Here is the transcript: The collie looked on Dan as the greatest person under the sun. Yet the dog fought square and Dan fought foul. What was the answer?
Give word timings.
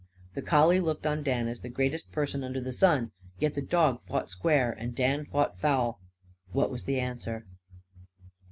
The 0.33 0.41
collie 0.41 0.79
looked 0.79 1.05
on 1.05 1.21
Dan 1.21 1.47
as 1.47 1.59
the 1.59 1.69
greatest 1.69 2.11
person 2.11 2.43
under 2.43 2.59
the 2.59 2.73
sun. 2.73 3.11
Yet 3.37 3.53
the 3.53 3.61
dog 3.61 4.01
fought 4.07 4.31
square 4.31 4.71
and 4.71 4.95
Dan 4.95 5.25
fought 5.27 5.59
foul. 5.59 5.99
What 6.53 6.71
was 6.71 6.85
the 6.85 6.99
answer? 6.99 7.45